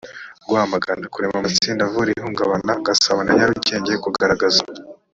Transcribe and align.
rwamagana 0.43 1.05
kurema 1.13 1.35
amatsinda 1.39 1.83
avura 1.87 2.09
ihungabana 2.11 2.73
gasabo 2.85 3.19
na 3.23 3.31
nyarugenge 3.37 3.93
kugaragaza 4.03 4.61